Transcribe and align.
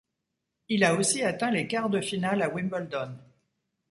Il 0.67 0.83
a 0.83 0.95
aussi 0.95 1.21
atteint 1.21 1.51
les 1.51 1.67
quarts 1.67 1.91
de 1.91 2.01
finale 2.01 2.41
à 2.41 2.49
Wimbledon. 2.49 3.15